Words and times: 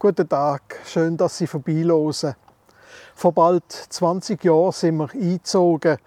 Guten 0.00 0.28
Tag, 0.28 0.78
schön, 0.86 1.16
dass 1.16 1.38
Sie 1.38 1.48
vorbeilosen. 1.48 2.36
Vor 3.16 3.32
bald 3.32 3.72
20 3.72 4.44
Jahren 4.44 4.70
sind 4.70 4.96
wir 4.96 5.10
eingezogen 5.12 5.98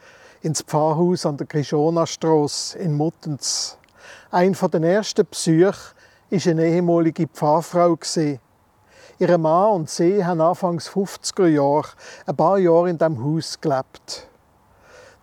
ins 0.41 0.61
Pfarrhaus 0.61 1.25
an 1.25 1.35
der 1.35 1.45
Krishona-Strasse 1.45 2.79
in 2.79 2.93
Muttens. 2.93 3.77
Ein 4.29 4.53
den 4.53 4.83
ersten 4.83 5.27
Besuchen 5.29 5.73
war 6.29 6.47
eine 6.47 6.67
ehemalige 6.67 7.27
Pfarrfrau. 7.27 7.97
Ihre 9.19 9.37
Mann 9.37 9.71
und 9.71 9.89
sie 9.89 10.23
haben 10.23 10.39
anfangs 10.39 10.89
50er 10.89 11.47
Jahre 11.47 11.89
ein 12.27 12.37
paar 12.37 12.59
Jahre 12.59 12.91
in 12.91 12.97
diesem 12.97 13.21
Haus 13.21 13.59
gelebt. 13.59 14.25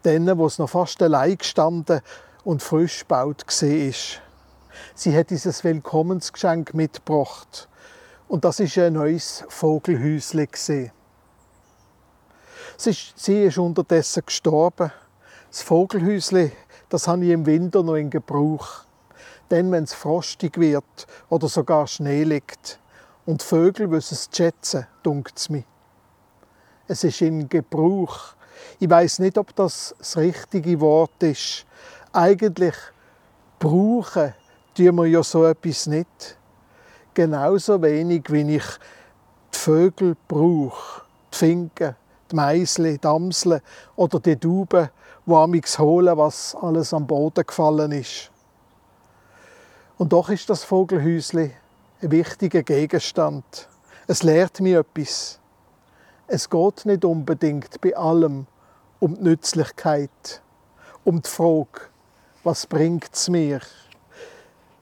Dann, 0.02 0.36
wo 0.36 0.44
es 0.44 0.58
noch 0.58 0.68
fast 0.68 1.02
allein 1.02 1.38
gestanden 1.38 2.02
und 2.44 2.62
frisch 2.62 3.00
gebaut 3.00 3.46
war. 3.46 3.92
Sie 4.94 5.16
hat 5.16 5.30
dieses 5.30 5.64
Willkommensgeschenk 5.64 6.74
mitgebracht. 6.74 7.66
Und 8.28 8.44
das 8.44 8.60
ist 8.60 8.76
ein 8.76 8.92
neues 8.92 9.42
Vogelhäuschen. 9.48 10.90
Sie 12.76 13.44
ist 13.44 13.58
unterdessen 13.58 14.22
gestorben. 14.26 14.92
Das 15.50 15.62
Vogelhäuschen, 15.62 16.52
das 16.90 17.08
habe 17.08 17.24
ich 17.24 17.30
im 17.30 17.46
Winter 17.46 17.82
noch 17.82 17.94
in 17.94 18.10
Gebrauch. 18.10 18.84
Dann, 19.48 19.72
wenn 19.72 19.84
es 19.84 19.94
frostig 19.94 20.58
wird 20.58 21.06
oder 21.30 21.48
sogar 21.48 21.86
Schnee 21.86 22.22
liegt. 22.24 22.78
Und 23.24 23.42
Vögel 23.42 23.90
wissen 23.90 24.14
es 24.14 24.28
schätzen, 24.30 24.86
dunkt 25.02 25.38
es 25.38 25.48
mir. 25.48 25.64
Es 26.86 27.04
ist 27.04 27.22
in 27.22 27.48
Gebrauch. 27.48 28.34
Ich 28.78 28.90
weiß 28.90 29.20
nicht, 29.20 29.38
ob 29.38 29.56
das 29.56 29.94
das 29.98 30.18
richtige 30.18 30.80
Wort 30.80 31.22
ist. 31.22 31.64
Eigentlich 32.12 32.74
brauchen 33.58 34.34
tun 34.74 34.94
wir 34.96 35.06
ja 35.06 35.22
so 35.22 35.46
etwas 35.46 35.86
nicht. 35.86 36.37
Genauso 37.18 37.82
wenig, 37.82 38.30
wie 38.30 38.54
ich 38.54 38.64
die 39.52 39.58
Vögel 39.58 40.16
brauche. 40.28 41.02
Die 41.32 41.36
Finken, 41.36 41.96
die 42.30 42.36
Meisli, 42.36 42.96
die 42.96 43.08
Amseln 43.08 43.60
oder 43.96 44.20
die 44.20 44.36
Tauben, 44.36 44.88
die 45.26 45.32
amigs 45.32 45.80
holen, 45.80 46.16
was 46.16 46.54
alles 46.54 46.94
am 46.94 47.08
Boden 47.08 47.44
gefallen 47.44 47.90
ist. 47.90 48.30
Und 49.96 50.12
doch 50.12 50.30
ist 50.30 50.48
das 50.48 50.62
Vogelhäusli 50.62 51.50
ein 52.02 52.10
wichtiger 52.12 52.62
Gegenstand. 52.62 53.68
Es 54.06 54.22
lehrt 54.22 54.60
mir 54.60 54.86
etwas. 54.86 55.40
Es 56.28 56.48
geht 56.48 56.86
nicht 56.86 57.04
unbedingt 57.04 57.80
bei 57.80 57.96
allem 57.96 58.46
um 59.00 59.16
die 59.16 59.22
Nützlichkeit, 59.24 60.40
um 61.02 61.20
die 61.20 61.28
Frage, 61.28 61.80
was 62.44 62.68
bringt 62.68 63.12
es 63.12 63.28
mir? 63.28 63.58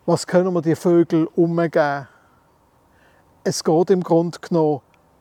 Was 0.04 0.26
können 0.26 0.52
wir 0.52 0.60
die 0.60 0.76
Vögel 0.76 1.30
umgeben? 1.34 2.08
Es 3.48 3.62
geht 3.62 3.90
im 3.90 4.02
Grunde 4.02 4.40
genommen 4.40 4.80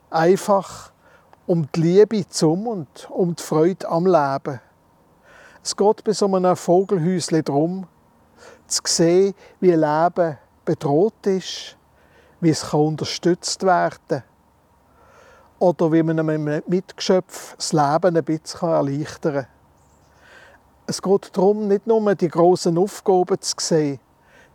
einfach 0.09 0.91
um 1.45 1.71
die 1.75 1.79
Liebe 1.79 2.27
zum 2.27 2.65
und 2.65 3.07
um 3.11 3.35
die 3.35 3.43
Freude 3.43 3.87
am 3.87 4.07
Leben. 4.07 4.59
Es 5.63 5.75
geht 5.75 6.03
bei 6.03 6.11
so 6.11 6.25
einem 6.25 6.55
Vogelhäuschen 6.55 7.43
darum, 7.43 7.85
zu 8.65 8.81
sehen, 8.87 9.35
wie 9.59 9.73
Leben 9.73 10.39
bedroht 10.65 11.27
ist, 11.27 11.77
wie 12.41 12.49
es 12.49 12.63
unterstützt 12.73 13.61
werden 13.61 13.99
kann 14.07 14.23
oder 15.59 15.91
wie 15.91 16.01
man 16.01 16.17
einem 16.17 16.63
Mitgeschöpf 16.65 17.55
das 17.57 17.73
Leben 17.73 18.17
ein 18.17 18.23
bisschen 18.23 18.67
erleichtern 18.67 19.33
kann. 19.35 19.47
Es 20.87 20.99
geht 20.99 21.29
darum, 21.37 21.67
nicht 21.67 21.85
nur 21.85 22.15
die 22.15 22.27
grossen 22.27 22.79
Aufgaben 22.79 23.39
zu 23.39 23.53
sehen, 23.59 23.99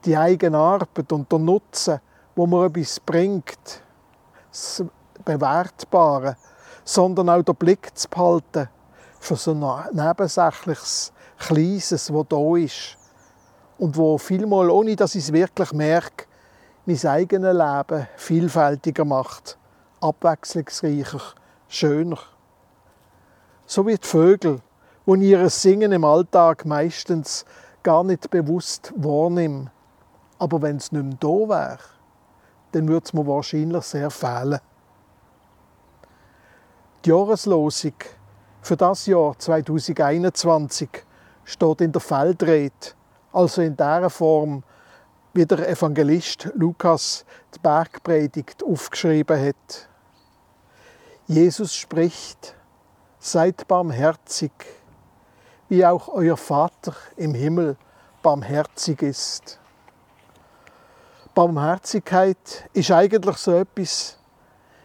die 0.05 0.17
eigene 0.17 0.59
Arbeit 0.59 1.13
und 1.13 1.31
der 1.31 1.39
Nutzen, 1.39 2.01
wo 2.35 2.47
man 2.47 2.67
etwas 2.67 3.01
bringt, 3.01 3.83
das 4.51 4.85
Bewertbare, 5.25 6.37
sondern 6.85 7.29
auch 7.29 7.43
den 7.43 7.55
Blick 7.55 7.97
zu 7.97 8.09
behalten 8.09 8.69
für 9.19 9.37
so 9.37 9.53
ein 9.53 9.95
nebensächliches, 9.95 11.13
Kleines, 11.39 11.89
das 11.89 12.13
da 12.29 12.57
ist 12.57 12.99
und 13.79 13.97
wo 13.97 14.19
vielmal, 14.19 14.69
ohne 14.69 14.95
dass 14.95 15.15
ich 15.15 15.25
es 15.25 15.33
wirklich 15.33 15.73
merke, 15.73 16.27
mein 16.85 17.03
eigenes 17.07 17.57
Leben 17.57 18.07
vielfältiger 18.17 19.07
macht, 19.07 19.57
abwechslungsreicher, 20.03 21.21
schöner. 21.67 22.19
So 23.65 23.87
wie 23.87 23.97
die 23.97 24.07
Vögel, 24.07 24.61
die 25.07 25.31
ihr 25.31 25.49
Singen 25.49 25.93
im 25.93 26.05
Alltag 26.05 26.67
meistens 26.67 27.47
gar 27.83 28.05
nicht 28.05 28.31
bewusst 28.31 28.93
wahrnehmen. 28.97 29.71
Aber 30.39 30.61
wenn 30.61 30.77
es 30.77 30.93
nicht 30.93 31.03
mehr 31.03 31.17
da 31.21 31.29
wäre, 31.49 31.79
dann 32.73 32.89
würde 32.89 33.05
es 33.05 33.13
mir 33.13 33.27
wahrscheinlich 33.27 33.85
sehr 33.85 34.11
fehlen. 34.11 34.61
Die 37.05 37.11
Jahreslosung 37.11 37.95
für 38.63 38.77
das 38.77 39.07
Jahr 39.07 39.39
2021 39.39 40.89
steht 41.45 41.81
in 41.81 41.93
der 41.93 42.01
Feldrede, 42.01 42.73
also 43.33 43.63
in 43.63 43.77
der 43.77 44.11
Form, 44.11 44.63
wie 45.33 45.47
der 45.47 45.69
Evangelist 45.69 46.51
Lukas 46.55 47.25
die 47.55 47.59
Bergpredigt 47.61 48.63
aufgeschrieben 48.65 49.41
hat. 49.41 49.89
Jesus 51.27 51.75
spricht, 51.75 52.57
seid 53.21 53.69
barmherzig, 53.69 54.53
wie 55.69 55.87
auch 55.87 56.09
euer 56.09 56.37
Vater 56.37 56.95
im 57.17 57.35
Himmel 57.35 57.77
barmherzig 58.23 59.03
ist. 59.03 59.60
Barmherzigkeit 61.41 62.69
ist 62.75 62.91
eigentlich 62.91 63.39
so 63.39 63.55
etwas 63.55 64.19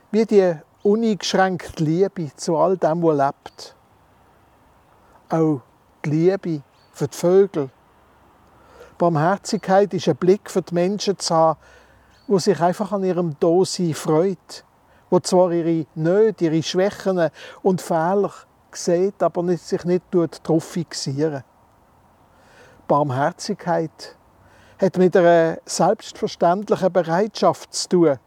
wie 0.10 0.26
die 0.26 0.56
uneingeschränkte 0.84 1.84
Liebe 1.84 2.34
zu 2.38 2.56
all 2.56 2.78
dem, 2.78 3.04
was 3.04 3.18
lebt. 3.18 3.76
Auch 5.28 5.60
die 6.06 6.10
Liebe 6.12 6.64
für 6.94 7.10
die 7.10 7.18
Vögel. 7.18 7.70
Barmherzigkeit 8.98 9.94
ist 9.94 10.08
ein 10.08 10.16
Blick 10.16 10.50
für 10.50 10.62
die 10.62 10.74
Menschen 10.76 11.20
zu 11.20 11.36
haben, 11.36 11.60
wo 12.26 12.40
sich 12.40 12.62
einfach 12.62 12.94
an 12.94 13.04
ihrem 13.04 13.38
Dasein 13.38 13.94
freut, 13.94 14.64
wo 15.10 15.20
zwar 15.20 15.52
ihre 15.52 15.86
Nöte, 15.94 16.46
ihre 16.46 16.64
Schwächen 16.64 17.32
und 17.64 17.82
Fehler 17.82 18.32
sieht, 18.72 19.22
aber 19.22 19.58
sich 19.58 19.84
nicht 19.84 20.04
darauf 20.10 20.64
fixieren. 20.64 21.44
Barmherzigkeit 22.88 24.16
hat 24.80 24.98
mit 24.98 25.16
einer 25.16 25.58
selbstverständlichen 25.66 26.92
Bereitschaft 26.92 27.74
zu 27.74 27.90
tun, 27.90 28.20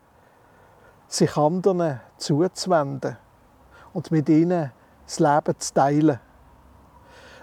sich 1.07 1.37
anderen 1.37 2.01
zuzuwenden 2.17 3.17
und 3.93 4.11
mit 4.11 4.29
ihnen 4.29 4.73
das 5.05 5.19
Leben 5.19 5.59
zu 5.59 5.75
teilen. 5.75 6.21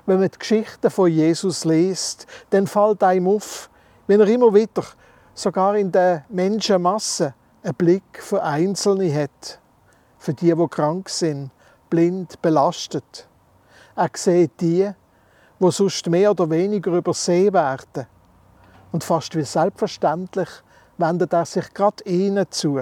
Wenn 0.06 0.20
man 0.20 0.30
die 0.30 0.38
Geschichten 0.38 0.90
von 0.90 1.10
Jesus 1.10 1.66
liest, 1.66 2.28
dann 2.52 2.68
fällt 2.68 3.04
einem 3.04 3.28
auf, 3.28 3.70
wenn 4.08 4.20
er 4.20 4.28
immer 4.28 4.54
wieder, 4.54 4.84
sogar 5.34 5.76
in 5.76 5.92
der 5.92 6.26
Menschenmasse, 6.30 7.34
einen 7.64 7.74
Blick 7.74 8.22
für 8.22 8.44
Einzelne 8.44 9.14
hat, 9.14 9.60
für 10.20 10.34
die, 10.34 10.54
die 10.54 10.68
krank 10.68 11.10
sind, 11.10 11.50
blind, 11.90 12.40
belastet. 12.42 13.28
Er 13.96 14.10
sieht 14.14 14.62
die, 14.62 14.92
die 15.60 15.72
sonst 15.72 16.08
mehr 16.08 16.32
oder 16.32 16.50
weniger 16.50 16.92
übersehen 16.92 17.54
werden. 17.54 18.08
Und 18.95 19.03
fast 19.03 19.35
wie 19.35 19.44
selbstverständlich 19.44 20.47
wendet 20.97 21.33
er 21.33 21.44
sich 21.44 21.73
gerade 21.73 22.01
ihnen 22.06 22.50
zu 22.50 22.81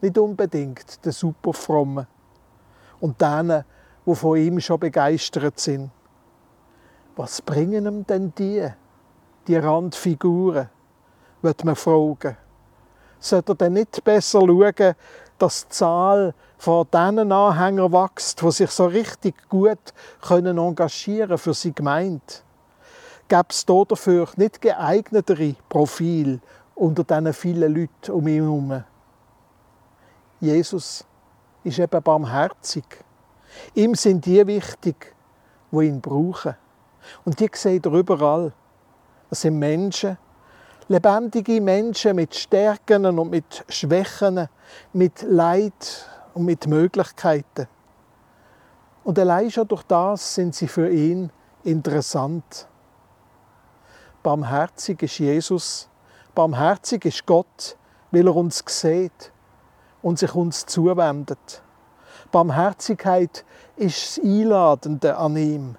nicht 0.00 0.16
unbedingt 0.16 1.04
den 1.04 1.12
Superfrommen 1.12 2.06
und 2.98 3.20
denen, 3.20 3.62
die 4.06 4.14
von 4.14 4.38
ihm 4.38 4.58
schon 4.58 4.80
begeistert 4.80 5.60
sind. 5.60 5.90
Was 7.14 7.42
bringen 7.42 7.84
ihm 7.84 8.06
denn 8.06 8.32
die, 8.38 8.66
die 9.46 9.56
Randfiguren, 9.56 10.70
wird 11.42 11.62
man 11.62 11.76
fragen. 11.76 12.38
Sollte 13.18 13.52
er 13.52 13.56
denn 13.56 13.74
nicht 13.74 14.02
besser 14.02 14.40
schauen, 14.40 14.94
dass 15.38 15.68
die 15.68 15.74
Zahl 15.74 16.32
von 16.56 16.86
diesen 16.90 17.32
Anhängern 17.32 17.92
wächst, 17.92 18.40
die 18.40 18.50
sich 18.50 18.70
so 18.70 18.86
richtig 18.86 19.46
gut 19.50 19.92
können 20.22 20.56
engagieren 20.56 21.36
für 21.36 21.52
sie 21.52 21.74
Gemeinde? 21.74 22.47
Gäbe 23.28 23.48
es 23.50 23.66
dafür 23.66 24.28
nicht 24.36 24.62
geeignetere 24.62 25.54
Profile 25.68 26.40
unter 26.74 27.04
diesen 27.04 27.34
vielen 27.34 27.74
Leuten 27.74 28.12
um 28.12 28.26
ihn 28.26 28.42
herum? 28.42 28.84
Jesus 30.40 31.04
ist 31.62 31.78
eben 31.78 32.02
barmherzig. 32.02 32.84
Ihm 33.74 33.94
sind 33.94 34.24
die 34.24 34.46
wichtig, 34.46 35.14
die 35.70 35.84
ihn 35.84 36.00
brauchen. 36.00 36.54
Und 37.26 37.38
die 37.38 37.50
sehen 37.52 37.82
er 37.84 37.92
überall. 37.92 38.52
Das 39.28 39.42
sind 39.42 39.58
Menschen, 39.58 40.16
lebendige 40.88 41.60
Menschen 41.60 42.16
mit 42.16 42.34
Stärken 42.34 43.04
und 43.04 43.30
mit 43.30 43.62
Schwächen, 43.68 44.48
mit 44.94 45.22
Leid 45.22 46.08
und 46.32 46.46
mit 46.46 46.66
Möglichkeiten. 46.66 47.68
Und 49.04 49.18
allein 49.18 49.50
schon 49.50 49.68
durch 49.68 49.82
das 49.82 50.34
sind 50.34 50.54
sie 50.54 50.68
für 50.68 50.88
ihn 50.88 51.30
interessant. 51.64 52.68
Barmherzig 54.22 55.02
ist 55.02 55.18
Jesus, 55.18 55.88
barmherzig 56.34 57.04
ist 57.04 57.24
Gott, 57.24 57.76
weil 58.10 58.26
er 58.26 58.34
uns 58.34 58.64
sieht, 58.66 59.32
und 60.02 60.18
sich 60.18 60.34
uns 60.34 60.66
zuwendet. 60.66 61.62
Barmherzigkeit 62.32 63.44
ist 63.76 64.18
das 64.18 64.24
Einladende 64.24 65.16
an 65.16 65.36
ihm. 65.36 65.76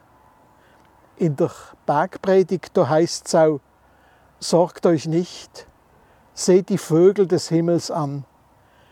In 1.18 1.36
der 1.36 1.52
Bergpredigt 1.86 2.76
da 2.78 2.88
heißt 2.88 3.28
es 3.28 3.36
auch, 3.36 3.60
sorgt 4.40 4.86
euch 4.86 5.06
nicht, 5.06 5.68
seht 6.34 6.70
die 6.70 6.78
Vögel 6.78 7.28
des 7.28 7.50
Himmels 7.50 7.92
an. 7.92 8.24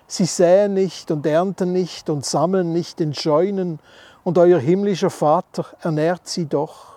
Sie 0.07 0.25
säen 0.25 0.73
nicht 0.73 1.09
und 1.09 1.25
ernten 1.25 1.71
nicht 1.71 2.09
und 2.09 2.25
sammeln 2.25 2.73
nicht 2.73 2.99
in 2.99 3.13
Scheunen, 3.13 3.79
und 4.25 4.37
euer 4.37 4.59
himmlischer 4.59 5.09
Vater 5.09 5.65
ernährt 5.79 6.27
sie 6.27 6.47
doch. 6.47 6.96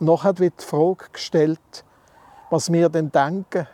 Und 0.00 0.06
nachher 0.06 0.38
wird 0.38 0.54
die 0.60 0.64
Frage 0.64 1.10
gestellt, 1.12 1.84
was 2.48 2.72
wir 2.72 2.88
denn 2.88 3.12
denken, 3.12 3.68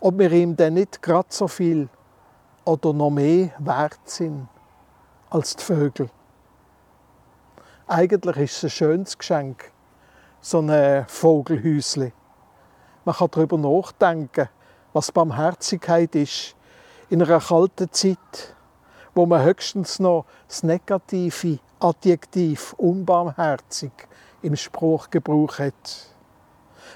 ob 0.00 0.18
wir 0.18 0.30
ihm 0.32 0.56
denn 0.56 0.74
nicht 0.74 1.00
gerade 1.00 1.28
so 1.30 1.46
viel 1.46 1.88
oder 2.64 2.92
noch 2.92 3.10
mehr 3.10 3.50
wert 3.60 4.00
sind 4.04 4.48
als 5.30 5.54
die 5.54 5.62
Vögel. 5.62 6.10
Eigentlich 7.86 8.36
ist 8.38 8.56
es 8.56 8.64
ein 8.64 8.70
schönes 8.70 9.16
Geschenk, 9.16 9.70
so 10.40 10.58
ein 10.58 11.06
Vogelhäusli. 11.06 12.12
Man 13.04 13.14
kann 13.14 13.28
darüber 13.30 13.56
nachdenken, 13.56 14.48
was 14.92 15.12
Barmherzigkeit 15.12 16.12
ist 16.16 16.56
in 17.08 17.22
einer 17.22 17.38
kalten 17.38 17.92
Zeit, 17.92 18.56
wo 19.14 19.26
man 19.26 19.44
höchstens 19.44 20.00
noch 20.00 20.24
das 20.48 20.64
negative 20.64 21.60
Adjektiv 21.78 22.72
unbarmherzig 22.78 23.92
im 24.42 24.56
Spruchgebrauch 24.56 25.58
hat. 25.58 26.08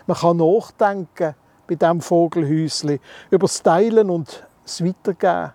Man 0.07 0.17
kann 0.17 0.37
nachdenken 0.37 1.35
bei 1.67 1.75
diesem 1.75 2.01
Vogelhäusli 2.01 3.01
über 3.31 3.47
das 3.47 3.63
Teilen 3.63 4.11
und 4.11 4.47
das 4.65 4.85
Weitergeben 4.85 5.53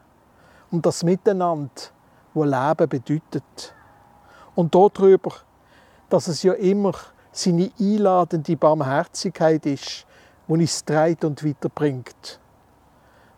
und 0.72 0.86
das 0.86 1.04
Miteinander, 1.04 1.72
wo 2.34 2.44
Leben 2.44 2.90
bedeutet. 2.90 3.74
Und 4.56 4.74
darüber, 4.74 5.32
dass 6.10 6.28
es 6.28 6.44
ja 6.44 6.54
immer 6.54 6.94
seine 7.32 7.72
einladende 7.80 8.56
Barmherzigkeit 8.56 9.66
ist, 9.66 10.06
die 10.48 10.54
uns 10.54 10.86
treibt 10.86 11.26
und 11.26 11.44
weiterbringt. 11.44 12.40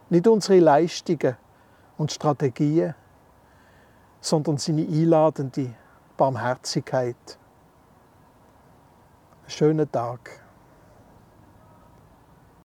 Nicht 0.10 0.28
unsere 0.28 0.60
Leistungen 0.60 1.36
und 1.98 2.12
Strategien, 2.12 2.94
sondern 4.22 4.58
seine 4.58 4.84
einladende 4.84 5.74
Barmherzigkeit. 6.16 7.38
Schönen 9.48 9.90
Tag. 9.90 10.47